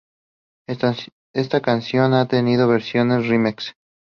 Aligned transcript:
Esta 1.35 1.61
canción 1.61 2.15
ha 2.15 2.27
tenido 2.27 2.67
versiones 2.67 3.27
remix. 3.27 3.75